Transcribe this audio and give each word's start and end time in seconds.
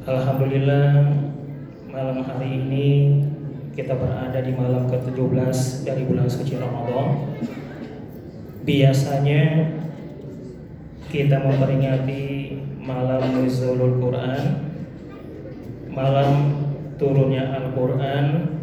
Alhamdulillah 0.00 1.12
malam 1.92 2.24
hari 2.24 2.56
ini 2.56 3.20
kita 3.76 3.92
berada 4.00 4.40
di 4.40 4.56
malam 4.56 4.88
ke-17 4.88 5.84
dari 5.84 6.08
bulan 6.08 6.24
suci 6.24 6.56
Ramadan. 6.56 7.36
Biasanya 8.64 9.68
kita 11.12 11.44
memperingati 11.44 12.56
malam 12.80 13.44
nuzulul 13.44 14.00
Quran, 14.00 14.72
malam 15.92 16.30
turunnya 16.96 17.60
Al-Quran, 17.60 18.56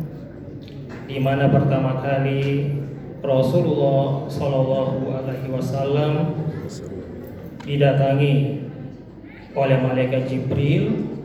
di 1.06 1.22
mana 1.22 1.54
pertama 1.54 2.02
kali 2.02 2.74
Rasulullah 3.22 4.26
Shallallahu 4.26 5.06
Alaihi 5.14 5.54
Wasallam 5.54 6.34
didatangi 7.62 8.66
oleh 9.54 9.78
malaikat 9.86 10.26
Jibril 10.26 11.17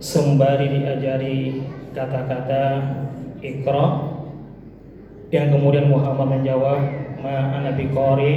sembari 0.00 0.80
diajari 0.80 1.60
kata-kata 1.92 2.96
Iqra 3.44 3.86
yang 5.28 5.52
kemudian 5.52 5.92
Muhammad 5.92 6.40
menjawab 6.40 6.80
ma 7.20 7.60
Nabi 7.60 7.92
Qori 7.92 8.32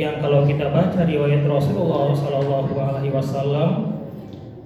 yang 0.00 0.24
kalau 0.24 0.48
kita 0.48 0.72
baca 0.72 1.04
riwayat 1.04 1.44
Rasulullah 1.44 2.08
Shallallahu 2.16 2.72
Alaihi 2.72 3.12
Wasallam 3.12 4.00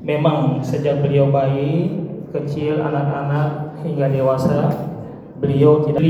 memang 0.06 0.62
sejak 0.62 1.02
beliau 1.02 1.26
bayi 1.34 1.90
kecil 2.30 2.78
anak-anak 2.78 3.82
hingga 3.82 4.14
dewasa 4.14 4.70
beliau 5.42 5.82
tidak 5.90 6.06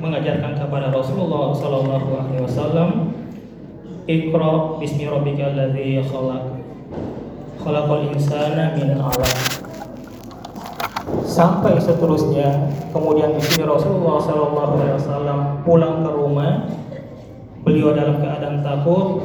mengajarkan 0.00 0.56
kepada 0.56 0.88
Rasulullah 0.88 1.52
Shallallahu 1.52 2.08
Alaihi 2.16 2.42
Wasallam 2.48 3.12
Iqra 4.08 4.80
bismi 4.80 5.04
khalaq 6.00 6.57
khalaqal 7.68 8.08
insana 8.08 8.72
min 8.72 8.96
'alaq 8.96 9.36
sampai 11.28 11.76
seterusnya 11.76 12.72
kemudian 12.88 13.36
di 13.36 13.44
sini 13.44 13.68
Rasulullah 13.68 14.16
Shallallahu 14.24 14.72
Alaihi 14.80 14.96
Wasallam 14.96 15.38
pulang 15.68 16.00
ke 16.00 16.10
rumah. 16.10 16.64
Beliau 17.68 17.92
dalam 17.92 18.24
keadaan 18.24 18.64
takut 18.64 19.20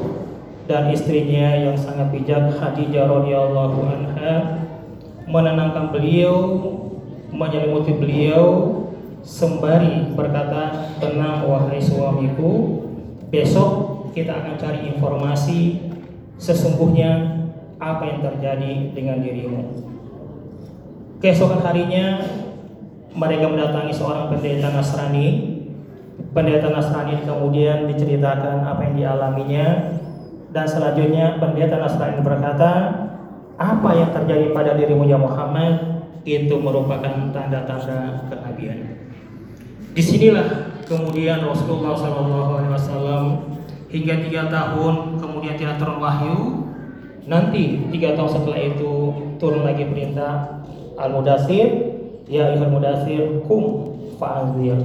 dan 0.67 0.91
istrinya 0.91 1.55
yang 1.55 1.79
sangat 1.79 2.11
bijak 2.11 2.59
Khadijah 2.59 3.07
radhiyallahu 3.07 3.79
anha 3.87 4.67
menenangkan 5.23 5.95
beliau 5.95 6.35
menyelimuti 7.31 7.95
beliau 7.95 8.43
sembari 9.23 10.11
berkata 10.11 10.91
tenang 10.99 11.47
wahai 11.47 11.79
suamiku 11.79 12.83
besok 13.31 13.71
kita 14.11 14.43
akan 14.43 14.59
cari 14.59 14.91
informasi 14.91 15.79
sesungguhnya 16.35 17.42
apa 17.83 18.03
yang 18.07 18.19
terjadi 18.23 18.71
dengan 18.95 19.19
dirimu. 19.19 19.61
Keesokan 21.19 21.63
harinya 21.63 22.23
mereka 23.15 23.45
mendatangi 23.51 23.93
seorang 23.95 24.31
pendeta 24.31 24.71
Nasrani. 24.71 25.59
Pendeta 26.33 26.71
Nasrani 26.71 27.21
kemudian 27.23 27.85
diceritakan 27.91 28.65
apa 28.65 28.81
yang 28.87 28.95
dialaminya 28.97 29.67
dan 30.53 30.65
selanjutnya 30.69 31.41
pendeta 31.41 31.81
Nasrani 31.81 32.21
berkata, 32.21 32.71
apa 33.57 33.89
yang 33.93 34.09
terjadi 34.13 34.53
pada 34.53 34.73
dirimu 34.77 35.05
ya 35.05 35.17
Muhammad 35.17 36.05
itu 36.25 36.55
merupakan 36.57 37.29
tanda-tanda 37.33 38.29
kenabian. 38.31 38.97
Di 39.93 40.01
sinilah 40.01 40.73
kemudian 40.89 41.45
Rasulullah 41.45 41.93
SAW 41.93 43.53
hingga 43.93 44.15
tiga 44.25 44.49
tahun 44.49 45.21
kemudian 45.21 45.53
tidak 45.53 45.77
turun 45.77 46.01
wahyu 46.01 46.65
Nanti 47.23 47.87
tiga 47.91 48.15
tahun 48.19 48.31
setelah 48.35 48.59
itu 48.59 48.91
turun 49.39 49.63
lagi 49.63 49.87
perintah 49.87 50.63
Al-Mudasir 50.99 51.95
Ya 52.27 52.51
ayuhal 52.51 52.71
mudasir 52.71 53.43
kum 53.47 53.95
fa'azir 54.19 54.79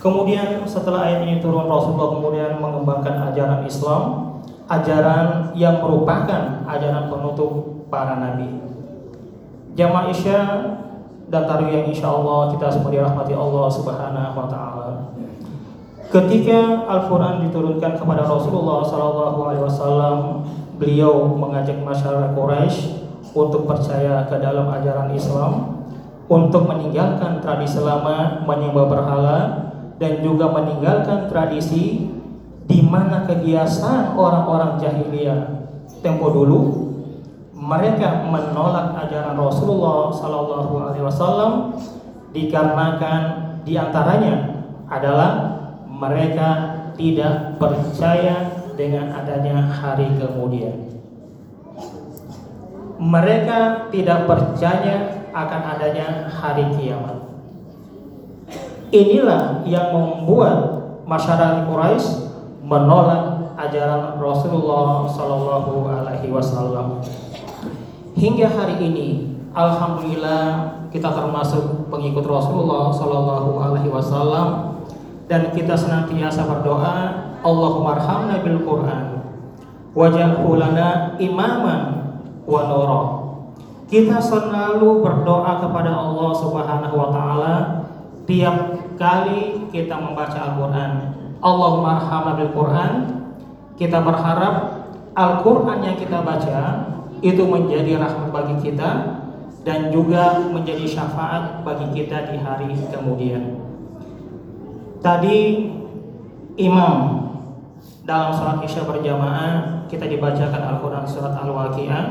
Kemudian 0.00 0.64
setelah 0.64 1.06
ayat 1.06 1.26
ini 1.28 1.42
turun 1.42 1.66
Rasulullah 1.66 2.18
kemudian 2.18 2.52
mengembangkan 2.58 3.30
ajaran 3.30 3.66
Islam 3.66 4.30
Ajaran 4.70 5.50
yang 5.58 5.82
merupakan 5.82 6.62
ajaran 6.62 7.10
penutup 7.10 7.82
para 7.90 8.22
nabi. 8.22 8.46
Jamaah 9.74 10.14
Isya 10.14 10.40
dan 11.26 11.42
taruh 11.46 11.66
yang 11.66 11.90
insya 11.90 12.06
Allah 12.06 12.54
kita 12.54 12.70
semua 12.70 12.94
dirahmati 12.94 13.34
Allah 13.34 13.66
subhanahu 13.66 14.38
wa 14.38 14.46
ta'ala. 14.46 14.90
Ketika 16.10 16.86
Al-Quran 16.86 17.50
diturunkan 17.50 17.98
kepada 17.98 18.22
Rasulullah 18.26 18.82
Sallallahu 18.82 19.38
Alaihi 19.46 19.62
Wasallam 19.66 20.18
beliau 20.80 21.36
mengajak 21.36 21.76
masyarakat 21.84 22.32
Quraisy 22.32 23.04
untuk 23.36 23.68
percaya 23.68 24.24
ke 24.26 24.40
dalam 24.40 24.66
ajaran 24.72 25.12
Islam, 25.12 25.84
untuk 26.26 26.64
meninggalkan 26.64 27.44
tradisi 27.44 27.78
lama 27.84 28.42
menyembah 28.48 28.86
berhala 28.88 29.38
dan 30.00 30.24
juga 30.24 30.48
meninggalkan 30.48 31.28
tradisi 31.28 32.08
di 32.64 32.80
mana 32.80 33.28
kebiasaan 33.28 34.16
orang-orang 34.16 34.80
jahiliyah. 34.80 35.60
Tempo 36.00 36.32
dulu 36.32 36.90
mereka 37.52 38.24
menolak 38.24 38.96
ajaran 39.04 39.36
Rasulullah 39.36 40.08
Sallallahu 40.08 40.72
Alaihi 40.80 41.04
Wasallam 41.04 41.76
dikarenakan 42.32 43.20
di 43.68 43.76
antaranya 43.76 44.64
adalah 44.88 45.30
mereka 45.84 46.48
tidak 46.96 47.60
percaya 47.60 48.49
dengan 48.80 49.12
adanya 49.12 49.60
hari 49.60 50.08
kemudian. 50.16 50.88
Mereka 52.96 53.92
tidak 53.92 54.24
percaya 54.24 55.28
akan 55.36 55.62
adanya 55.76 56.32
hari 56.32 56.64
kiamat. 56.80 57.28
Inilah 58.88 59.62
yang 59.68 59.92
membuat 59.92 60.80
masyarakat 61.04 61.68
Quraisy 61.68 62.08
menolak 62.64 63.54
ajaran 63.60 64.16
Rasulullah 64.16 65.04
Shallallahu 65.06 65.84
Alaihi 65.86 66.32
Wasallam. 66.32 67.04
Hingga 68.16 68.48
hari 68.50 68.76
ini, 68.80 69.08
Alhamdulillah 69.54 70.74
kita 70.90 71.06
termasuk 71.06 71.86
pengikut 71.88 72.26
Rasulullah 72.26 72.90
Shallallahu 72.90 73.62
Alaihi 73.62 73.88
Wasallam 73.92 74.80
dan 75.30 75.54
kita 75.54 75.78
senantiasa 75.78 76.42
berdoa 76.50 77.29
Allahumma 77.40 77.96
arhamna 77.96 78.44
bil 78.44 78.60
Quran 78.62 79.20
waj'alhu 79.96 80.60
lana 80.60 81.18
imaman 81.18 81.82
wa 82.46 82.60
nura. 82.68 83.02
Kita 83.90 84.22
selalu 84.22 85.02
berdoa 85.02 85.58
kepada 85.58 85.90
Allah 85.90 86.30
Subhanahu 86.38 86.94
wa 86.94 87.08
taala 87.10 87.54
tiap 88.22 88.78
kali 88.94 89.66
kita 89.74 89.98
membaca 89.98 90.38
Al-Qur'an. 90.38 90.92
Allahumma 91.42 91.98
arhamna 91.98 92.38
bil 92.38 92.52
Quran. 92.54 92.92
Kita 93.74 94.04
berharap 94.04 94.86
Al-Qur'an 95.16 95.82
yang 95.82 95.98
kita 95.98 96.22
baca 96.22 96.86
itu 97.20 97.42
menjadi 97.44 97.98
rahmat 97.98 98.30
bagi 98.30 98.70
kita 98.70 99.20
dan 99.66 99.92
juga 99.92 100.40
menjadi 100.48 100.86
syafaat 100.88 101.66
bagi 101.66 101.88
kita 101.92 102.32
di 102.32 102.36
hari 102.40 102.72
kemudian. 102.88 103.60
Tadi 105.00 105.68
imam 106.60 107.19
dalam 108.04 108.32
sholat 108.32 108.58
isya 108.64 108.88
berjamaah 108.88 109.84
kita 109.90 110.06
dibacakan 110.08 110.62
Al-Quran 110.76 111.04
surat 111.04 111.34
Al-Waqi'ah. 111.36 112.04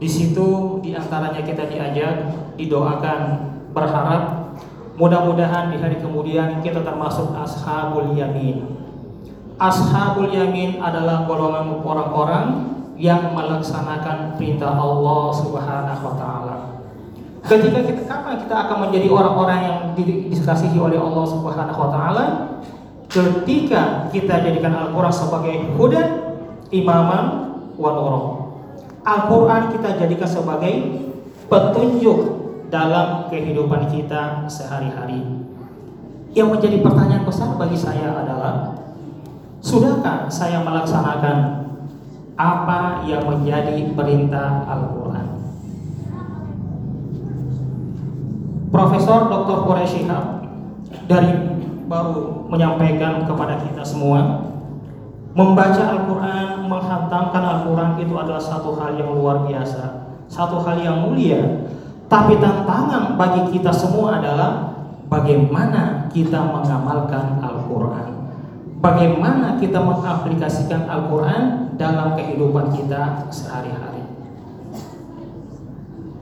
Di 0.00 0.08
situ 0.10 0.80
di 0.82 0.92
antaranya 0.96 1.40
kita 1.44 1.70
diajak, 1.70 2.34
didoakan, 2.58 3.20
berharap 3.74 4.54
mudah-mudahan 4.94 5.74
di 5.74 5.82
hari 5.82 5.98
kemudian 5.98 6.62
kita 6.62 6.82
termasuk 6.86 7.34
ashabul 7.34 8.14
yamin. 8.14 8.62
Ashabul 9.58 10.30
yamin 10.30 10.82
adalah 10.82 11.26
golongan 11.26 11.82
orang-orang 11.82 12.46
yang 12.94 13.34
melaksanakan 13.34 14.38
perintah 14.38 14.70
Allah 14.74 15.24
Subhanahu 15.34 16.02
wa 16.02 16.14
taala. 16.14 16.56
Ketika 17.44 17.84
kita 17.84 18.02
kapan 18.08 18.40
kita 18.40 18.54
akan 18.54 18.76
menjadi 18.88 19.08
orang-orang 19.10 19.58
yang 19.66 19.78
dikasihi 20.30 20.78
oleh 20.78 20.96
Allah 20.96 21.24
Subhanahu 21.26 21.78
wa 21.78 21.90
taala? 21.90 22.24
Ketika 23.14 24.10
kita 24.10 24.42
jadikan 24.42 24.74
Al-Quran 24.74 25.14
sebagai 25.14 25.54
hudan, 25.78 26.08
imaman, 26.74 27.24
wa 27.78 27.90
Al-Quran 29.06 29.62
kita 29.70 29.94
jadikan 30.02 30.26
sebagai 30.26 30.74
petunjuk 31.46 32.18
dalam 32.74 33.30
kehidupan 33.30 33.86
kita 33.86 34.50
sehari-hari. 34.50 35.22
Yang 36.34 36.48
menjadi 36.58 36.76
pertanyaan 36.82 37.22
besar 37.22 37.54
bagi 37.54 37.78
saya 37.78 38.10
adalah, 38.10 38.74
sudahkah 39.62 40.26
saya 40.26 40.58
melaksanakan 40.66 41.70
apa 42.34 43.06
yang 43.06 43.22
menjadi 43.22 43.94
perintah 43.94 44.66
Al-Quran? 44.66 45.26
Profesor 48.74 49.30
Dr. 49.30 49.58
Quraish 49.62 50.02
dari 51.06 51.53
baru 51.84 52.48
menyampaikan 52.48 53.28
kepada 53.28 53.60
kita 53.60 53.82
semua 53.84 54.50
membaca 55.34 55.82
Al-Quran, 55.82 56.70
menghantamkan 56.70 57.42
Al-Quran 57.42 57.90
itu 57.98 58.14
adalah 58.14 58.38
satu 58.38 58.78
hal 58.78 58.94
yang 58.94 59.10
luar 59.12 59.42
biasa 59.44 60.04
satu 60.28 60.60
hal 60.64 60.80
yang 60.80 61.04
mulia. 61.04 61.68
Tapi 62.08 62.36
tantangan 62.38 63.16
bagi 63.16 63.58
kita 63.58 63.72
semua 63.72 64.20
adalah 64.20 64.76
bagaimana 65.08 66.06
kita 66.12 66.36
mengamalkan 66.52 67.40
Al-Quran. 67.40 68.08
Bagaimana 68.84 69.56
kita 69.56 69.80
mengaplikasikan 69.80 70.84
Al-Quran 70.84 71.72
dalam 71.80 72.12
kehidupan 72.12 72.68
kita 72.76 73.24
sehari-hari. 73.32 74.04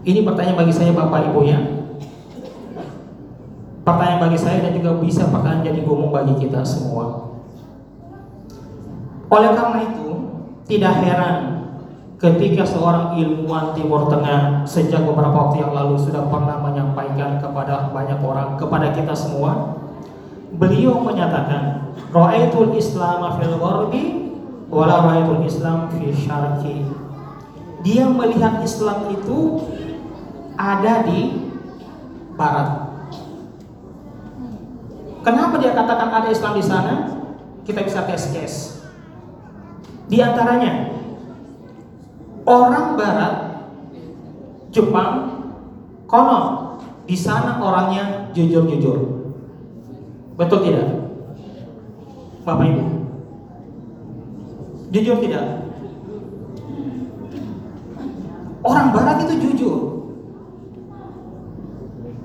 Ini 0.03 0.23
pertanyaan 0.23 0.59
bagi 0.67 0.75
saya 0.75 0.95
Bapak 0.95 1.31
Ibu 1.31 1.41
ya. 1.47 1.59
Pertanyaan 3.83 4.23
bagi 4.23 4.39
saya 4.39 4.63
dan 4.63 4.79
juga 4.79 4.95
bisa 5.03 5.27
pertanyaan 5.27 5.67
jadi 5.67 5.81
gumung 5.83 6.15
bagi 6.15 6.39
kita 6.39 6.63
semua. 6.63 7.35
Oleh 9.27 9.51
karena 9.59 9.79
itu, 9.91 10.09
tidak 10.71 11.03
heran 11.03 11.37
ketika 12.23 12.63
seorang 12.63 13.19
ilmuwan 13.19 13.75
Timur 13.75 14.07
Tengah 14.07 14.63
sejak 14.63 15.03
beberapa 15.03 15.35
waktu 15.35 15.67
yang 15.67 15.75
lalu 15.75 15.99
sudah 15.99 16.31
pernah 16.31 16.63
menyampaikan 16.63 17.43
kepada 17.43 17.91
banyak 17.91 18.23
orang, 18.23 18.55
kepada 18.55 18.95
kita 18.95 19.11
semua, 19.19 19.83
beliau 20.55 21.03
menyatakan, 21.03 21.91
Ra'aitul 22.15 22.79
Islam 22.79 23.41
fil 23.41 23.57
gharbi 23.59 24.05
wala 24.71 25.05
ra'aitul 25.05 25.43
Islam 25.43 25.91
fil 25.91 26.15
syarqi. 26.15 26.87
Dia 27.83 28.07
melihat 28.07 28.63
Islam 28.63 29.11
itu 29.11 29.67
ada 30.55 31.03
di 31.03 31.51
barat. 32.39 32.92
Kenapa 35.23 35.55
dia 35.63 35.71
katakan 35.71 36.11
ada 36.11 36.29
Islam 36.35 36.59
di 36.59 36.65
sana? 36.67 36.95
Kita 37.63 37.87
bisa 37.87 38.03
tes 38.11 38.35
case. 38.35 38.59
Di 40.11 40.19
antaranya 40.19 40.91
orang 42.43 42.99
barat 42.99 43.35
Jepang 44.75 45.41
konon 46.11 46.77
di 47.07 47.15
sana 47.15 47.63
orangnya 47.63 48.35
jujur-jujur. 48.35 48.99
Betul 50.35 50.59
tidak? 50.67 50.89
Bapak 52.43 52.67
Ibu. 52.67 52.85
Jujur 54.91 55.17
tidak? 55.23 55.47
Orang 58.63 58.91
barat 58.91 59.23
itu 59.23 59.35
jujur. 59.39 59.79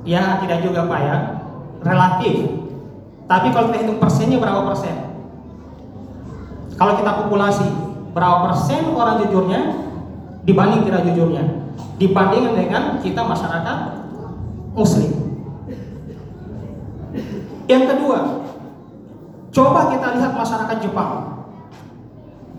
Ya, 0.08 0.40
tidak 0.42 0.66
juga 0.66 0.88
Pak 0.88 1.00
ya. 1.04 1.18
Relatif. 1.84 2.67
Tapi 3.28 3.48
kalau 3.52 3.68
kita 3.70 3.84
hitung 3.84 4.00
persennya 4.00 4.40
berapa 4.40 4.64
persen? 4.72 4.96
Kalau 6.80 6.94
kita 6.96 7.12
populasi, 7.28 7.68
berapa 8.16 8.48
persen 8.48 8.88
orang 8.96 9.28
jujurnya 9.28 9.60
dibanding 10.48 10.88
tidak 10.88 11.04
jujurnya? 11.12 11.44
Dibandingkan 12.00 12.54
dengan 12.56 12.84
kita 13.04 13.22
masyarakat 13.28 13.78
muslim. 14.72 15.12
Yang 17.68 17.84
kedua, 17.92 18.20
coba 19.52 19.92
kita 19.92 20.08
lihat 20.16 20.32
masyarakat 20.32 20.78
Jepang 20.80 21.44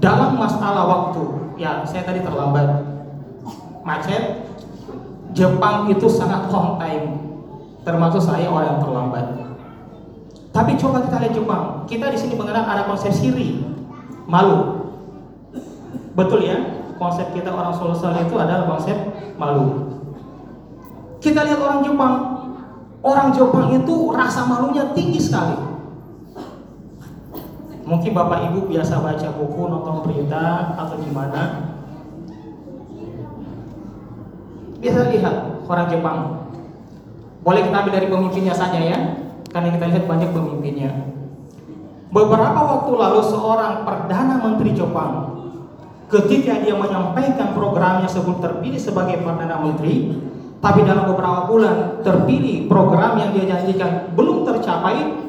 dalam 0.05 0.37
masalah 0.37 0.85
waktu. 0.85 1.25
Ya, 1.57 1.81
saya 1.89 2.05
tadi 2.05 2.21
terlambat. 2.21 2.85
Macet. 3.83 4.45
Jepang 5.33 5.89
itu 5.89 6.07
sangat 6.11 6.51
on 6.53 6.77
time. 6.77 7.07
Termasuk 7.87 8.21
saya 8.21 8.53
orang 8.53 8.77
yang 8.77 8.81
terlambat. 8.85 9.48
Tapi 10.59 10.75
coba 10.75 11.07
kita 11.07 11.23
lihat 11.23 11.35
Jepang. 11.39 11.63
Kita 11.87 12.11
di 12.11 12.19
sini 12.19 12.35
mengenal 12.35 12.67
ada 12.67 12.83
konsep 12.91 13.15
siri, 13.15 13.63
malu. 14.27 14.91
Betul 16.19 16.51
ya? 16.51 16.59
Konsep 16.99 17.31
kita 17.31 17.55
orang 17.55 17.71
Sulsel 17.79 18.11
itu 18.27 18.35
adalah 18.35 18.67
konsep 18.67 18.99
malu. 19.39 19.95
Kita 21.23 21.47
lihat 21.47 21.63
orang 21.63 21.87
Jepang. 21.87 22.15
Orang 23.07 23.31
Jepang 23.31 23.71
itu 23.71 24.11
rasa 24.11 24.51
malunya 24.51 24.91
tinggi 24.99 25.23
sekali. 25.23 25.55
Mungkin 27.87 28.11
Bapak 28.11 28.51
Ibu 28.51 28.67
biasa 28.67 28.99
baca 28.99 29.29
buku, 29.39 29.63
nonton 29.63 30.03
berita 30.11 30.75
atau 30.75 30.99
gimana. 30.99 31.71
Bisa 34.83 35.07
lihat 35.07 35.63
orang 35.71 35.87
Jepang. 35.87 36.19
Boleh 37.47 37.63
kita 37.63 37.79
ambil 37.79 37.95
dari 37.95 38.11
pemimpinnya 38.11 38.59
saja 38.59 38.83
ya 38.83 39.28
karena 39.53 39.69
kita 39.75 39.85
lihat 39.89 40.05
banyak 40.05 40.31
pemimpinnya. 40.33 40.91
Beberapa 42.09 42.61
waktu 42.65 42.93
lalu 42.97 43.21
seorang 43.21 43.85
perdana 43.85 44.41
menteri 44.41 44.73
Jepang 44.73 45.37
ketika 46.09 46.57
dia 46.65 46.73
menyampaikan 46.73 47.53
programnya 47.53 48.09
sebelum 48.09 48.41
terpilih 48.41 48.81
sebagai 48.81 49.21
perdana 49.21 49.61
menteri, 49.61 50.17
tapi 50.65 50.89
dalam 50.89 51.05
beberapa 51.05 51.45
bulan 51.45 52.01
terpilih 52.01 52.65
program 52.65 53.21
yang 53.21 53.37
dia 53.37 53.45
janjikan 53.45 54.17
belum 54.17 54.49
tercapai, 54.49 55.21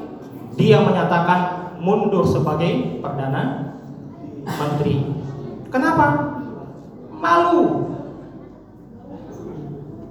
dia 0.56 0.80
menyatakan 0.80 1.72
mundur 1.84 2.24
sebagai 2.24 3.00
perdana 3.04 3.76
menteri. 4.44 5.04
Kenapa? 5.68 6.06
Malu. 7.20 7.92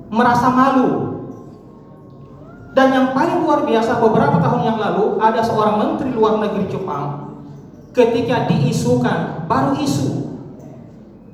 Merasa 0.09 0.49
malu 0.49 1.08
dan 2.79 2.95
yang 2.95 3.07
paling 3.11 3.43
luar 3.43 3.67
biasa 3.67 3.99
beberapa 3.99 4.39
tahun 4.39 4.61
yang 4.63 4.79
lalu 4.79 5.19
ada 5.19 5.43
seorang 5.43 5.83
menteri 5.83 6.15
luar 6.15 6.39
negeri 6.39 6.71
Jepang 6.71 7.35
ketika 7.91 8.47
diisukan 8.47 9.43
baru 9.51 9.75
isu 9.83 10.07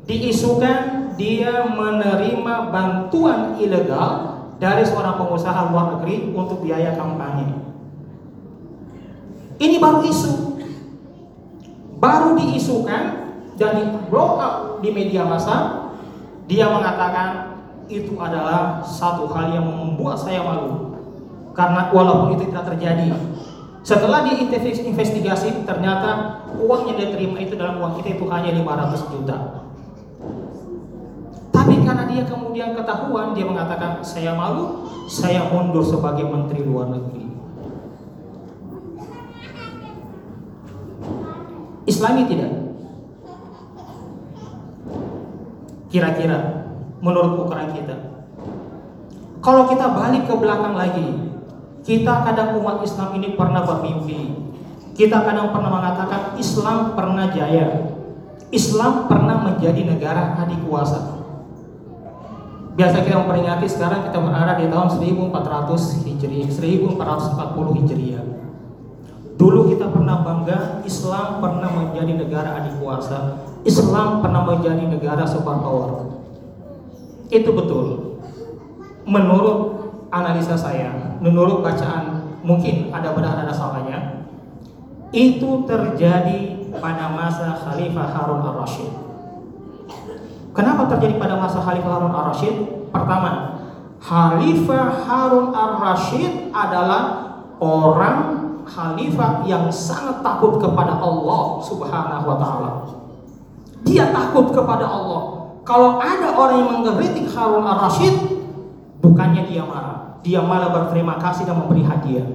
diisukan 0.10 1.14
dia 1.22 1.70
menerima 1.70 2.74
bantuan 2.74 3.62
ilegal 3.62 4.42
dari 4.58 4.82
seorang 4.90 5.22
pengusaha 5.22 5.70
luar 5.70 6.00
negeri 6.00 6.34
untuk 6.34 6.66
biaya 6.66 6.98
kampanye. 6.98 7.54
Ini 9.62 9.78
baru 9.80 10.02
isu. 10.04 10.34
Baru 12.02 12.36
diisukan 12.36 13.04
dan 13.56 13.72
di 13.80 13.84
blow 14.12 14.36
up 14.36 14.84
di 14.84 14.92
media 14.92 15.24
massa, 15.24 15.92
dia 16.50 16.68
mengatakan 16.68 17.60
itu 17.88 18.18
adalah 18.20 18.84
satu 18.84 19.30
hal 19.32 19.56
yang 19.56 19.68
membuat 19.68 20.20
saya 20.20 20.44
malu 20.44 20.95
karena 21.56 21.90
walaupun 21.90 22.36
itu 22.36 22.52
tidak 22.52 22.68
terjadi 22.76 23.16
setelah 23.86 24.26
diinvestigasi 24.26 25.62
ternyata 25.62 26.42
uang 26.58 26.90
yang 26.90 26.98
dia 26.98 27.14
terima 27.14 27.38
itu 27.38 27.54
dalam 27.54 27.78
uang 27.78 28.02
kita 28.02 28.18
itu 28.18 28.26
hanya 28.34 28.50
500 28.58 29.14
juta. 29.14 29.38
Tapi 31.54 31.86
karena 31.86 32.10
dia 32.10 32.26
kemudian 32.26 32.74
ketahuan 32.74 33.38
dia 33.38 33.46
mengatakan 33.46 34.02
saya 34.02 34.34
malu 34.34 34.90
saya 35.06 35.54
mundur 35.54 35.86
sebagai 35.86 36.26
menteri 36.26 36.66
luar 36.66 36.98
negeri. 36.98 37.30
Islami 41.86 42.26
tidak? 42.26 42.54
Kira-kira 45.94 46.74
menurut 47.06 47.46
ukuran 47.46 47.70
kita. 47.78 48.18
Kalau 49.46 49.70
kita 49.70 49.94
balik 49.94 50.26
ke 50.26 50.34
belakang 50.34 50.74
lagi 50.74 51.35
kita 51.86 52.26
kadang 52.26 52.58
umat 52.58 52.82
Islam 52.82 53.14
ini 53.22 53.38
pernah 53.38 53.62
bermimpi. 53.62 54.34
Kita 54.98 55.22
kadang 55.22 55.54
pernah 55.54 55.70
mengatakan 55.70 56.34
Islam 56.42 56.98
pernah 56.98 57.30
jaya. 57.30 57.94
Islam 58.50 59.06
pernah 59.06 59.46
menjadi 59.46 59.86
negara 59.86 60.34
adik 60.42 60.66
kuasa. 60.66 61.22
Biasa 62.76 63.06
kita 63.06 63.22
memperingati 63.22 63.70
sekarang 63.70 64.10
kita 64.10 64.18
berada 64.18 64.58
di 64.60 64.68
tahun 64.68 64.88
1400 64.98 66.10
Hijriah, 66.10 66.50
1440 66.52 67.78
Hijriah. 67.80 68.26
Dulu 69.36 69.70
kita 69.70 69.92
pernah 69.92 70.26
bangga 70.26 70.82
Islam 70.88 71.44
pernah 71.44 71.70
menjadi 71.70 72.14
negara 72.18 72.66
adik 72.66 72.82
kuasa. 72.82 73.46
Islam 73.62 74.26
pernah 74.26 74.42
menjadi 74.42 74.90
negara 74.90 75.24
super 75.28 75.60
power. 75.62 76.18
Itu 77.30 77.52
betul. 77.54 78.18
Menurut 79.06 79.75
analisa 80.16 80.56
saya, 80.56 81.20
menurut 81.20 81.60
bacaan 81.60 82.24
mungkin 82.40 82.88
ada 82.96 83.12
benar 83.12 83.44
ada 83.44 83.52
salahnya, 83.52 84.24
itu 85.12 85.68
terjadi 85.68 86.72
pada 86.80 87.12
masa 87.12 87.60
Khalifah 87.60 88.08
Harun 88.16 88.40
al-Rashid. 88.40 88.92
Kenapa 90.56 90.88
terjadi 90.96 91.20
pada 91.20 91.36
masa 91.36 91.60
Khalifah 91.60 91.92
Harun 92.00 92.16
al-Rashid? 92.16 92.56
Pertama, 92.96 93.60
Khalifah 94.00 95.04
Harun 95.04 95.52
al-Rashid 95.52 96.56
adalah 96.56 97.36
orang 97.60 98.20
khalifah 98.66 99.46
yang 99.46 99.70
sangat 99.70 100.26
takut 100.26 100.58
kepada 100.58 100.98
Allah 100.98 101.60
Subhanahu 101.62 102.26
wa 102.26 102.38
taala. 102.40 102.72
Dia 103.86 104.10
takut 104.10 104.50
kepada 104.50 104.88
Allah. 104.90 105.54
Kalau 105.62 106.02
ada 106.02 106.34
orang 106.34 106.58
yang 106.66 106.70
mengkritik 106.82 107.30
Harun 107.36 107.68
al-Rashid, 107.68 108.16
bukannya 109.04 109.46
dia 109.46 109.62
marah 109.62 110.05
dia 110.26 110.42
malah 110.42 110.74
berterima 110.74 111.22
kasih 111.22 111.46
dan 111.46 111.62
memberi 111.62 111.86
hadiah. 111.86 112.26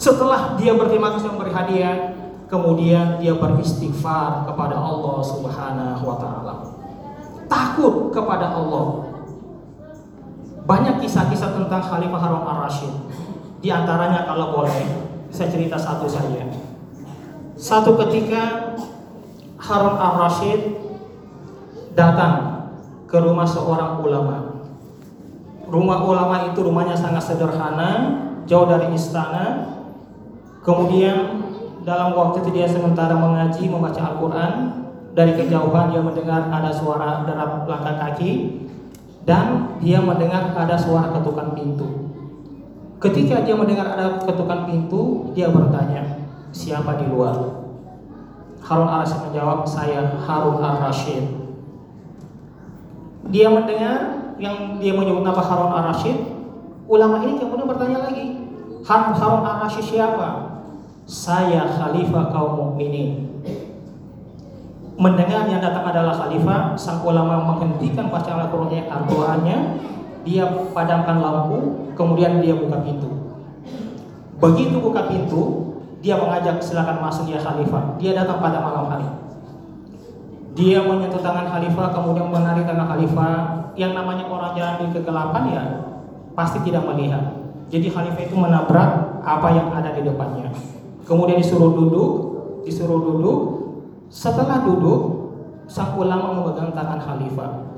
Setelah 0.00 0.56
dia 0.56 0.72
berterima 0.72 1.12
kasih 1.12 1.28
dan 1.28 1.34
memberi 1.36 1.52
hadiah, 1.52 1.96
kemudian 2.48 3.20
dia 3.20 3.36
beristighfar 3.36 4.48
kepada 4.48 4.80
Allah 4.80 5.20
Subhanahu 5.20 6.02
wa 6.08 6.16
taala. 6.16 6.54
takut 7.48 8.12
kepada 8.12 8.52
Allah. 8.52 9.08
Banyak 10.68 11.00
kisah-kisah 11.00 11.56
tentang 11.56 11.80
Khalifah 11.80 12.20
Harun 12.20 12.44
al-Rashid. 12.44 12.92
Di 13.64 13.72
antaranya 13.72 14.28
kalau 14.28 14.52
boleh, 14.52 14.84
saya 15.32 15.48
cerita 15.48 15.80
satu 15.80 16.04
saja. 16.04 16.44
Satu 17.56 17.96
ketika 18.04 18.76
Harun 19.56 19.96
al-Rashid 19.96 20.76
datang 21.96 22.68
ke 23.08 23.16
rumah 23.16 23.48
seorang 23.48 24.04
ulama. 24.04 24.47
Rumah 25.68 25.98
ulama 26.00 26.36
itu 26.48 26.64
rumahnya 26.64 26.96
sangat 26.96 27.28
sederhana, 27.28 28.16
jauh 28.48 28.64
dari 28.64 28.88
istana. 28.96 29.76
Kemudian 30.64 31.44
dalam 31.84 32.16
waktu 32.16 32.40
itu 32.44 32.56
dia 32.56 32.64
sementara 32.64 33.12
mengaji, 33.12 33.68
membaca 33.68 34.00
Al-Quran. 34.00 34.52
Dari 35.12 35.34
kejauhan 35.34 35.90
dia 35.90 35.98
mendengar 35.98 36.46
ada 36.46 36.70
suara 36.70 37.26
derap 37.26 37.66
langkah 37.66 37.96
kaki 37.98 38.62
dan 39.28 39.76
dia 39.82 39.98
mendengar 40.00 40.56
ada 40.56 40.78
suara 40.78 41.10
ketukan 41.10 41.52
pintu. 41.52 42.08
Ketika 42.98 43.42
dia 43.42 43.54
mendengar 43.54 43.94
ada 43.94 44.18
ketukan 44.22 44.66
pintu, 44.66 45.30
dia 45.36 45.52
bertanya, 45.52 46.22
siapa 46.50 46.98
di 46.98 47.06
luar? 47.12 47.34
Harun 48.58 48.88
al-Rashid 48.90 49.20
menjawab, 49.30 49.62
saya 49.68 50.18
Harun 50.22 50.58
al-Rashid. 50.58 51.24
Dia 53.28 53.52
mendengar 53.52 54.17
yang 54.38 54.78
dia 54.78 54.94
menyebut 54.94 55.22
nama 55.26 55.42
Harun 55.42 55.70
al-Rashid, 55.74 56.18
ulama 56.86 57.22
ini 57.26 57.38
kemudian 57.38 57.68
bertanya 57.68 58.06
lagi, 58.06 58.38
Harun 58.86 59.42
al-Rashid 59.44 59.84
siapa? 59.84 60.48
Saya 61.08 61.64
khalifah 61.66 62.30
kaum 62.32 62.52
mukminin 62.56 63.28
mendengar 64.98 65.46
yang 65.46 65.62
datang 65.62 65.86
adalah 65.86 66.10
khalifah, 66.10 66.74
sang 66.74 67.06
ulama 67.06 67.54
menghentikan 67.54 68.10
bacaan 68.10 68.50
Al-Qur'annya, 68.50 69.78
dia 70.26 70.44
padamkan 70.74 71.22
lampu, 71.22 71.88
kemudian 71.94 72.42
dia 72.42 72.58
buka 72.58 72.82
pintu. 72.82 73.06
Begitu 74.42 74.76
buka 74.82 75.06
pintu, 75.06 75.70
dia 76.02 76.18
mengajak 76.18 76.58
silakan 76.58 76.98
masuk 76.98 77.30
ya 77.30 77.38
khalifah. 77.38 77.94
Dia 78.02 78.18
datang 78.18 78.42
pada 78.42 78.58
malam 78.58 78.90
hari. 78.90 79.08
Dia 80.58 80.82
menyentuh 80.82 81.22
tangan 81.22 81.46
khalifah, 81.46 81.94
kemudian 81.94 82.34
menarik 82.34 82.66
tangan 82.66 82.90
khalifah. 82.90 83.67
Yang 83.78 83.92
namanya 83.94 84.26
orang 84.26 84.52
jalan 84.58 84.76
di 84.82 84.86
kegelapan 84.98 85.42
ya 85.54 85.62
pasti 86.34 86.58
tidak 86.66 86.82
melihat. 86.90 87.22
Jadi 87.70 87.94
khalifah 87.94 88.22
itu 88.26 88.34
menabrak 88.34 89.22
apa 89.22 89.48
yang 89.54 89.70
ada 89.70 89.94
di 89.94 90.02
depannya. 90.02 90.50
Kemudian 91.06 91.38
disuruh 91.38 91.72
duduk, 91.72 92.10
disuruh 92.66 93.00
duduk, 93.00 93.38
setelah 94.10 94.66
duduk, 94.66 95.00
sang 95.70 95.94
ulama 95.94 96.42
memegang 96.42 96.74
tangan 96.74 96.98
khalifah. 96.98 97.70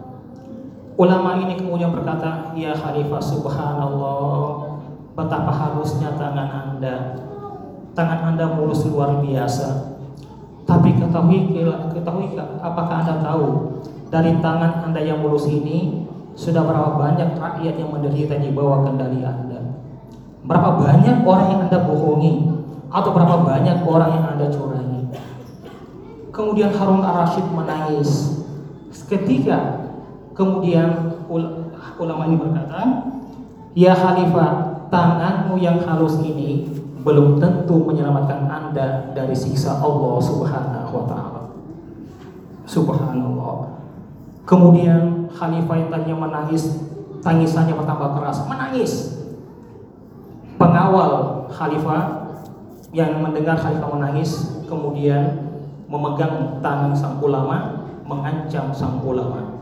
Ulama 0.97 1.37
ini 1.43 1.59
kemudian 1.59 1.93
berkata, 1.93 2.55
"Ya 2.55 2.73
khalifah, 2.77 3.19
subhanallah, 3.23 4.71
betapa 5.15 5.53
halusnya 5.53 6.15
tangan 6.15 6.49
Anda. 6.49 6.97
Tangan 7.93 8.35
Anda 8.35 8.47
mulus 8.55 8.87
luar 8.87 9.19
biasa. 9.21 9.99
Tapi 10.65 10.95
ketahui 11.03 11.51
ketahui 11.91 12.39
apakah 12.63 12.97
Anda 13.03 13.15
tahu 13.19 13.47
dari 14.11 14.37
tangan 14.43 14.91
Anda 14.91 15.01
yang 15.07 15.23
mulus 15.23 15.47
ini 15.47 16.07
sudah 16.35 16.67
berapa 16.67 16.99
banyak 16.99 17.39
rakyat 17.39 17.75
yang 17.79 17.91
menderita 17.95 18.37
di 18.43 18.51
bawah 18.51 18.83
kendali 18.83 19.23
Anda? 19.23 19.63
Berapa 20.43 20.83
banyak 20.83 21.23
orang 21.23 21.47
yang 21.55 21.61
Anda 21.71 21.79
bohongi 21.87 22.33
atau 22.91 23.11
berapa 23.15 23.37
banyak 23.47 23.87
orang 23.87 24.11
yang 24.19 24.25
Anda 24.35 24.47
curangi? 24.51 25.03
Kemudian 26.35 26.75
Harun 26.75 27.07
al-Rashid 27.07 27.47
menangis. 27.55 28.43
Ketika 29.07 29.87
kemudian 30.35 31.19
ulama 31.99 32.27
ini 32.27 32.37
berkata, 32.39 33.11
Ya 33.79 33.95
Khalifah, 33.95 34.87
tanganmu 34.91 35.55
yang 35.63 35.79
halus 35.87 36.19
ini 36.23 36.67
belum 37.01 37.39
tentu 37.39 37.81
menyelamatkan 37.87 38.51
anda 38.51 39.15
dari 39.15 39.33
siksa 39.33 39.79
Allah 39.79 40.19
subhanahu 40.21 40.91
wa 40.91 41.05
ta'ala. 41.07 41.43
Subhanallah. 42.67 43.70
Kemudian 44.51 45.31
Khalifah 45.31 45.79
yang 45.79 45.89
tadinya 45.95 46.27
menangis, 46.27 46.83
tangisannya 47.23 47.79
bertambah 47.79 48.19
keras, 48.19 48.43
menangis. 48.51 49.23
Pengawal 50.59 51.47
Khalifah 51.55 52.35
yang 52.91 53.23
mendengar 53.23 53.55
Khalifah 53.55 53.95
menangis, 53.95 54.59
kemudian 54.67 55.55
memegang 55.87 56.59
tangan 56.59 56.91
sang 56.91 57.23
ulama, 57.23 57.87
mengancam 58.03 58.75
sang 58.75 58.99
ulama. 59.07 59.55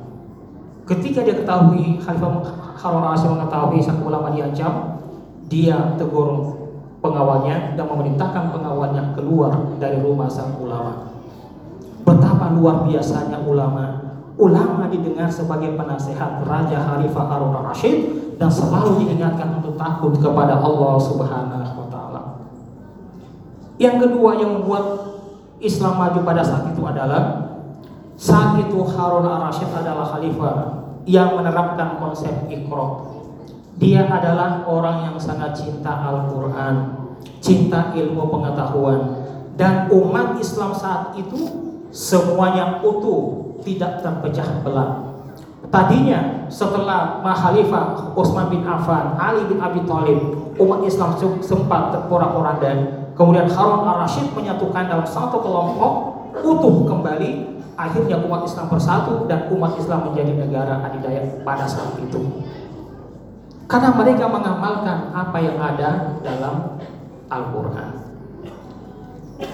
Ketika 0.88 1.20
dia 1.20 1.36
ketahui 1.36 2.00
Khalifah 2.00 2.48
Harun 2.80 3.04
al-Rasyid 3.04 3.28
mengetahui 3.36 3.84
sang 3.84 4.00
ulama 4.00 4.32
diancam, 4.32 5.04
dia 5.52 6.00
tegur 6.00 6.56
pengawalnya 7.04 7.76
dan 7.76 7.84
memerintahkan 7.92 8.56
pengawalnya 8.56 9.12
keluar 9.12 9.52
dari 9.76 10.00
rumah 10.00 10.32
sang 10.32 10.56
ulama. 10.56 11.12
Betapa 12.08 12.56
luar 12.56 12.88
biasanya 12.88 13.44
ulama. 13.44 13.97
Ulama 14.38 14.86
didengar 14.86 15.26
sebagai 15.26 15.74
penasehat 15.74 16.46
Raja 16.46 16.78
Khalifah 16.78 17.24
Harun 17.26 17.58
al-Rasyid 17.58 17.98
dan 18.38 18.46
selalu 18.46 19.02
diingatkan 19.02 19.58
untuk 19.58 19.74
takut 19.74 20.14
kepada 20.14 20.62
Allah 20.62 20.94
Subhanahu 21.02 21.74
wa 21.74 21.88
taala. 21.90 22.22
Yang 23.82 24.06
kedua 24.06 24.38
yang 24.38 24.62
membuat 24.62 24.84
Islam 25.58 25.98
maju 25.98 26.22
pada 26.22 26.46
saat 26.46 26.70
itu 26.70 26.82
adalah 26.86 27.50
saat 28.14 28.62
itu 28.62 28.78
Harun 28.78 29.26
al-Rashid 29.26 29.70
adalah 29.74 30.06
khalifah 30.06 30.54
yang 31.02 31.34
menerapkan 31.34 31.98
konsep 31.98 32.30
ikro. 32.46 33.18
Dia 33.78 34.06
adalah 34.06 34.66
orang 34.66 35.10
yang 35.10 35.16
sangat 35.18 35.54
cinta 35.54 35.98
Al-Quran, 36.02 36.74
cinta 37.38 37.94
ilmu 37.94 38.26
pengetahuan, 38.26 39.22
dan 39.54 39.86
umat 39.90 40.38
Islam 40.38 40.74
saat 40.74 41.14
itu 41.14 41.46
semuanya 41.94 42.82
utuh, 42.82 43.47
tidak 43.62 44.02
terpecah 44.02 44.48
belah. 44.62 44.90
Tadinya 45.68 46.48
setelah 46.48 47.20
Mahalifah 47.20 48.14
Utsman 48.16 48.48
bin 48.48 48.64
Affan, 48.64 49.18
Ali 49.18 49.44
bin 49.50 49.58
Abi 49.60 49.84
Thalib, 49.84 50.20
umat 50.56 50.80
Islam 50.86 51.18
sempat 51.42 51.92
terporak-poranda 51.92 52.98
Kemudian 53.18 53.50
Harun 53.50 53.82
al-Rashid 53.82 54.30
menyatukan 54.30 54.86
dalam 54.86 55.02
satu 55.02 55.42
kelompok 55.42 55.92
utuh 56.38 56.86
kembali. 56.86 57.58
Akhirnya 57.74 58.22
umat 58.22 58.46
Islam 58.46 58.70
bersatu 58.70 59.26
dan 59.26 59.50
umat 59.54 59.74
Islam 59.74 60.10
menjadi 60.10 60.38
negara 60.38 60.82
adidaya 60.86 61.22
pada 61.42 61.66
saat 61.66 61.98
itu. 61.98 62.46
Karena 63.66 63.90
mereka 63.94 64.26
mengamalkan 64.30 65.14
apa 65.14 65.38
yang 65.38 65.58
ada 65.58 66.18
dalam 66.22 66.78
Al-Quran. 67.26 67.90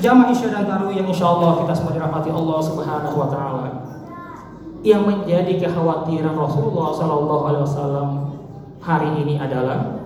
Jamaah 0.00 0.32
Isya 0.32 0.48
dan 0.48 0.64
Taruh 0.64 0.92
yang 0.92 1.04
insya 1.04 1.28
Allah 1.28 1.60
kita 1.64 1.72
semua 1.76 1.92
dirahmati 1.92 2.32
Allah 2.32 2.58
Subhanahu 2.64 3.16
Wa 3.16 3.28
Taala. 3.28 3.83
Yang 4.84 5.02
menjadi 5.08 5.64
kekhawatiran 5.64 6.36
Rasulullah 6.36 6.92
Sallallahu 6.92 7.42
Alaihi 7.48 7.64
Wasallam 7.64 8.08
hari 8.84 9.16
ini 9.24 9.40
adalah 9.40 9.96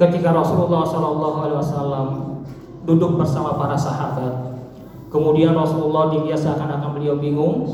ketika 0.00 0.32
Rasulullah 0.32 0.80
Sallallahu 0.88 1.36
Alaihi 1.44 1.60
Wasallam 1.60 2.06
duduk 2.88 3.20
bersama 3.20 3.60
para 3.60 3.76
sahabat. 3.76 4.56
Kemudian 5.12 5.52
Rasulullah 5.52 6.08
dibiasakan 6.08 6.80
akan 6.80 6.96
beliau 6.96 7.20
bingung 7.20 7.68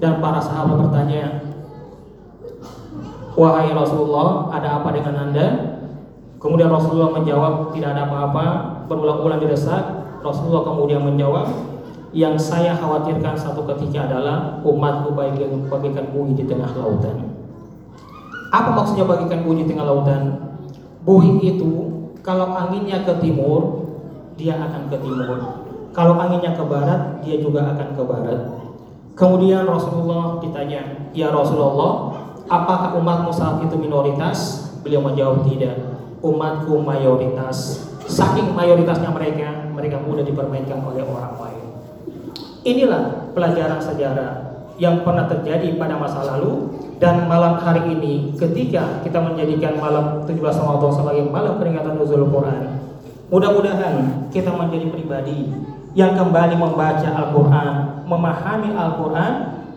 dan 0.00 0.24
para 0.24 0.40
sahabat 0.40 0.88
bertanya, 0.88 1.52
"Wahai 3.36 3.76
Rasulullah, 3.76 4.48
ada 4.56 4.80
apa 4.80 4.88
dengan 4.88 5.28
Anda?" 5.28 5.46
Kemudian 6.40 6.72
Rasulullah 6.72 7.12
menjawab, 7.12 7.76
"Tidak 7.76 7.92
ada 7.92 8.08
apa-apa." 8.08 8.44
Berulang-ulang 8.88 9.36
didesak, 9.36 9.84
Rasulullah 10.24 10.64
kemudian 10.64 11.04
menjawab, 11.04 11.73
"Yang 12.14 12.54
saya 12.54 12.78
khawatirkan 12.78 13.34
satu 13.34 13.66
ketika 13.74 14.06
adalah 14.06 14.62
umatku 14.62 15.12
bagikan 15.18 15.66
bagikan 15.66 16.14
bui 16.14 16.32
di 16.32 16.46
tengah 16.46 16.70
lautan." 16.78 17.34
Apa 18.54 18.70
maksudnya 18.70 19.02
bagikan 19.02 19.42
bui 19.42 19.60
di 19.60 19.66
tengah 19.66 19.82
lautan? 19.82 20.54
Bui 21.02 21.42
itu 21.42 21.90
kalau 22.24 22.54
anginnya 22.56 23.04
ke 23.04 23.18
timur, 23.20 23.84
dia 24.38 24.56
akan 24.56 24.88
ke 24.88 24.96
timur. 25.02 25.38
Kalau 25.92 26.14
anginnya 26.16 26.56
ke 26.56 26.64
barat, 26.64 27.20
dia 27.20 27.36
juga 27.42 27.68
akan 27.74 27.98
ke 27.98 28.02
barat. 28.02 28.40
Kemudian 29.14 29.62
Rasulullah 29.68 30.42
ditanya, 30.42 31.10
"Ya 31.14 31.30
Rasulullah, 31.30 32.18
apakah 32.50 32.98
umatmu 32.98 33.30
saat 33.30 33.62
itu 33.62 33.76
minoritas?" 33.78 34.70
Beliau 34.82 35.04
menjawab, 35.06 35.46
"Tidak. 35.46 35.76
Umatku 36.24 36.82
mayoritas." 36.82 37.90
Saking 38.04 38.52
mayoritasnya 38.52 39.08
mereka, 39.14 39.70
mereka 39.72 39.96
mudah 40.02 40.24
dipermainkan 40.26 40.82
oleh 40.82 41.04
orang 41.04 41.34
lain. 41.40 41.63
Inilah 42.64 43.30
pelajaran 43.36 43.76
sejarah 43.76 44.32
yang 44.80 45.04
pernah 45.04 45.28
terjadi 45.28 45.76
pada 45.76 46.00
masa 46.00 46.24
lalu 46.24 46.72
dan 46.96 47.28
malam 47.28 47.60
hari 47.60 47.92
ini 47.92 48.32
ketika 48.40 49.04
kita 49.04 49.20
menjadikan 49.20 49.76
malam 49.76 50.24
17 50.24 50.40
Ramadan 50.40 50.90
sebagai 50.90 51.28
malam 51.28 51.60
peringatan 51.60 52.00
nuzul 52.00 52.24
Quran 52.32 52.84
Mudah-mudahan 53.34 54.30
kita 54.30 54.54
menjadi 54.54 54.94
pribadi 54.94 55.50
yang 55.98 56.14
kembali 56.14 56.54
membaca 56.54 57.08
Al-Quran, 57.08 57.72
memahami 58.06 58.70
Al-Quran, 58.78 59.32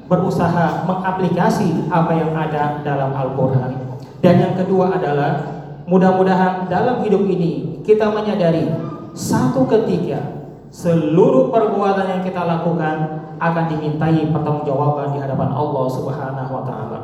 berusaha 0.05 0.85
mengaplikasi 0.85 1.89
apa 1.89 2.11
yang 2.13 2.37
ada 2.37 2.85
dalam 2.85 3.17
Al-Qur'an. 3.17 3.97
Dan 4.21 4.35
yang 4.45 4.53
kedua 4.53 4.93
adalah 4.93 5.41
mudah-mudahan 5.89 6.69
dalam 6.69 7.01
hidup 7.01 7.25
ini 7.25 7.81
kita 7.81 8.13
menyadari 8.13 8.69
satu 9.17 9.65
ketika 9.65 10.36
seluruh 10.71 11.49
perbuatan 11.49 12.05
yang 12.17 12.21
kita 12.23 12.43
lakukan 12.43 13.23
akan 13.37 13.65
dimintai 13.69 14.29
pertanggungjawaban 14.33 15.13
di 15.15 15.19
hadapan 15.21 15.49
Allah 15.53 15.85
Subhanahu 15.89 16.51
wa 16.51 16.63
taala. 16.65 16.99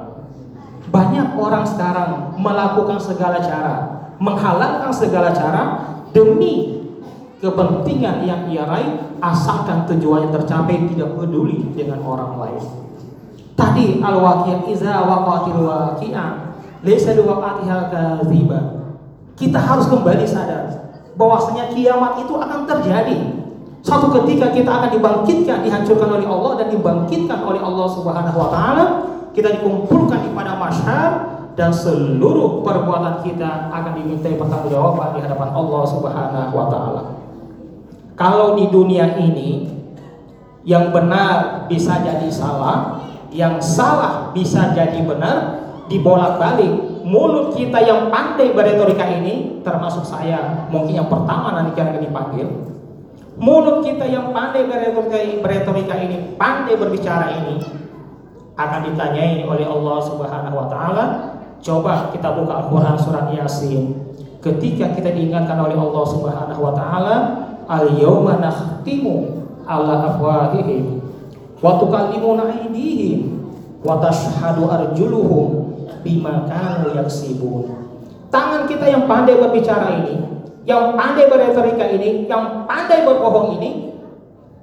Banyak 0.94 1.38
orang 1.40 1.66
sekarang 1.66 2.38
melakukan 2.38 3.00
segala 3.02 3.42
cara, 3.42 3.76
menghalalkan 4.22 4.94
segala 4.94 5.34
cara 5.34 5.62
demi 6.14 6.86
kepentingan 7.42 8.24
yang 8.24 8.48
ia 8.48 8.64
raih 8.64 9.04
asalkan 9.20 9.84
tujuannya 9.90 10.32
tercapai 10.32 10.88
tidak 10.94 11.18
peduli 11.18 11.74
dengan 11.76 12.00
orang 12.06 12.40
lain. 12.40 12.64
Tadi 13.54 14.02
al-waqi'ah 14.02 14.66
iza 14.70 14.96
waqatil 15.04 15.62
waqi'ah 15.66 16.30
laysa 16.84 17.18
liwaqatiha 17.18 17.78
kadhiba. 17.90 18.60
Kita 19.34 19.58
harus 19.58 19.90
kembali 19.90 20.26
sadar 20.30 20.94
bahwasanya 21.18 21.74
kiamat 21.74 22.22
itu 22.22 22.34
akan 22.38 22.70
terjadi. 22.70 23.33
Suatu 23.84 24.08
ketika 24.16 24.56
kita 24.56 24.72
akan 24.72 24.90
dibangkitkan, 24.96 25.60
dihancurkan 25.68 26.08
oleh 26.16 26.24
Allah 26.24 26.52
dan 26.64 26.68
dibangkitkan 26.72 27.40
oleh 27.44 27.60
Allah 27.60 27.88
Subhanahu 27.92 28.38
wa 28.40 28.50
taala. 28.50 28.86
Kita 29.36 29.60
dikumpulkan 29.60 30.24
di 30.24 30.30
pada 30.32 30.56
masyar 30.56 31.10
dan 31.60 31.68
seluruh 31.76 32.64
perbuatan 32.64 33.20
kita 33.28 33.68
akan 33.76 33.92
dimintai 34.00 34.40
pertanggungjawaban 34.40 35.20
di 35.20 35.20
hadapan 35.20 35.50
Allah 35.52 35.84
Subhanahu 35.84 36.54
wa 36.56 36.66
taala. 36.72 37.04
Kalau 38.16 38.56
di 38.56 38.72
dunia 38.72 39.20
ini 39.20 39.68
yang 40.64 40.96
benar 40.96 41.68
bisa 41.68 42.00
jadi 42.00 42.32
salah, 42.32 43.04
yang 43.36 43.60
salah 43.60 44.32
bisa 44.32 44.72
jadi 44.72 45.04
benar, 45.04 45.60
dibolak-balik. 45.92 47.04
Mulut 47.04 47.52
kita 47.52 47.84
yang 47.84 48.08
pandai 48.08 48.56
beretorika 48.56 49.04
ini, 49.12 49.60
termasuk 49.60 50.08
saya, 50.08 50.72
mungkin 50.72 51.04
yang 51.04 51.12
pertama 51.12 51.52
nanti 51.52 51.76
akan 51.76 52.00
dipanggil. 52.00 52.73
Mulut 53.44 53.84
kita 53.84 54.08
yang 54.08 54.32
pandai 54.32 54.64
beretorika 55.44 56.00
ini, 56.00 56.40
pandai 56.40 56.80
berbicara 56.80 57.44
ini, 57.44 57.60
akan 58.56 58.88
ditanyai 58.88 59.44
oleh 59.44 59.68
Allah 59.68 59.98
Subhanahu 60.00 60.56
wa 60.56 60.68
taala. 60.72 61.06
Coba 61.60 62.08
kita 62.16 62.40
buka 62.40 62.64
Al-Qur'an 62.64 62.96
surat 62.96 63.28
Yasin. 63.36 64.00
Ketika 64.40 64.96
kita 64.96 65.12
diingatkan 65.12 65.60
oleh 65.60 65.76
Allah 65.76 66.06
Subhanahu 66.08 66.62
wa 66.64 66.72
taala, 66.72 67.16
al-yauma 67.68 68.40
nakhtimu 68.40 69.44
ala 69.68 70.16
afwahihim 70.16 71.04
wa 71.60 71.80
tukallimuna 71.80 72.48
aydihim 72.48 73.44
wa 73.84 74.00
tashhadu 74.00 74.72
arjuluhum 74.72 75.76
bima 76.00 76.48
kanu 76.48 76.96
yaksibun. 76.96 77.92
Tangan 78.32 78.72
kita 78.72 78.88
yang 78.88 79.04
pandai 79.04 79.36
berbicara 79.36 80.00
ini, 80.00 80.33
yang 80.64 80.96
pandai 80.96 81.28
beretorika 81.28 81.84
ini, 81.92 82.28
yang 82.28 82.64
pandai 82.64 83.04
berbohong 83.04 83.60
ini, 83.60 83.92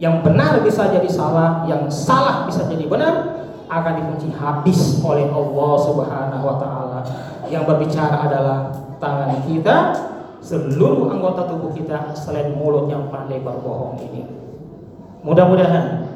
yang 0.01 0.25
benar 0.25 0.65
bisa 0.65 0.89
jadi 0.89 1.07
salah, 1.09 1.69
yang 1.69 1.89
salah 1.93 2.49
bisa 2.49 2.65
jadi 2.65 2.89
benar, 2.89 3.45
akan 3.69 3.93
dikunci 4.01 4.33
habis 4.35 4.99
oleh 5.05 5.29
Allah 5.29 5.73
Subhanahu 5.79 6.45
wa 6.45 6.57
taala. 6.57 6.99
Yang 7.53 7.65
berbicara 7.69 8.17
adalah 8.27 8.59
tangan 8.97 9.45
kita, 9.45 9.77
seluruh 10.41 11.13
anggota 11.13 11.45
tubuh 11.47 11.71
kita 11.77 12.17
selain 12.17 12.57
mulut 12.57 12.89
yang 12.89 13.13
pandai 13.13 13.45
berbohong 13.45 14.01
ini. 14.01 14.25
Mudah-mudahan 15.21 16.09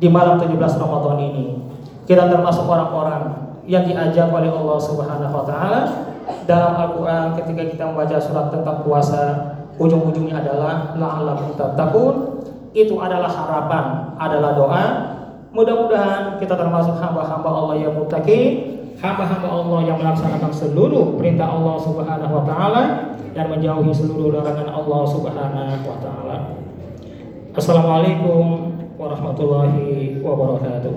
di 0.00 0.08
malam 0.08 0.40
17 0.40 0.56
Ramadan 0.80 1.20
ini 1.20 1.60
kita 2.08 2.24
termasuk 2.32 2.64
orang-orang 2.64 3.52
yang 3.68 3.84
diajak 3.84 4.32
oleh 4.32 4.48
Allah 4.48 4.78
Subhanahu 4.80 5.34
wa 5.34 5.44
taala 5.44 5.80
dalam 6.46 6.72
Al-Qur'an 6.78 7.34
ketika 7.36 7.62
kita 7.66 7.84
membaca 7.90 8.16
surat 8.22 8.48
tentang 8.54 8.86
puasa 8.86 9.22
ujung-ujungnya 9.76 10.40
adalah 10.40 10.94
la'allakum 10.96 11.52
tattaqun. 11.58 12.14
Itu 12.76 12.96
adalah 13.00 13.28
harapan 13.28 13.84
adalah 14.16 14.50
doa. 14.54 14.84
Mudah-mudahan 15.52 16.36
kita 16.38 16.54
termasuk 16.54 16.96
hamba-hamba 17.00 17.48
Allah 17.48 17.76
yang 17.80 17.96
muttaqi 17.96 18.40
hamba-hamba 19.00 19.48
Allah 19.48 19.80
yang 19.84 19.96
melaksanakan 20.00 20.52
seluruh 20.52 21.20
perintah 21.20 21.48
Allah 21.52 21.76
Subhanahu 21.80 22.32
wa 22.32 22.44
taala 22.48 22.82
dan 23.36 23.52
menjauhi 23.52 23.92
seluruh 23.92 24.40
larangan 24.40 24.72
Allah 24.72 25.02
Subhanahu 25.04 25.84
wa 25.84 25.96
taala. 26.00 26.36
Assalamualaikum 27.52 28.72
warahmatullahi 28.96 30.20
wabarakatuh 30.24 30.96